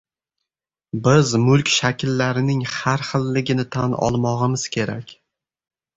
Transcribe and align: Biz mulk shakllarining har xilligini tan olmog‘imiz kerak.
Biz 1.07 1.33
mulk 1.43 1.69
shakllarining 1.75 2.65
har 2.77 3.07
xilligini 3.11 3.67
tan 3.77 3.97
olmog‘imiz 4.09 4.69
kerak. 4.79 5.19